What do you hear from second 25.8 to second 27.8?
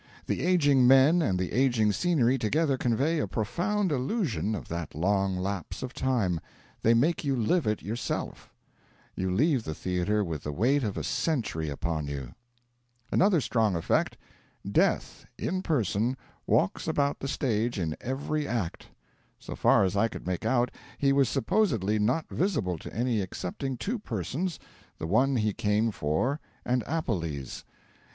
for and Appelles.